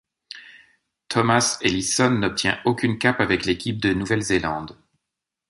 Thomas 1.09 1.59
Ellison 1.61 2.09
n'obtient 2.09 2.59
aucune 2.65 2.97
cape 2.97 3.19
avec 3.19 3.45
l'équipe 3.45 3.79
de 3.79 3.93
Nouvelle-Zélande. 3.93 4.75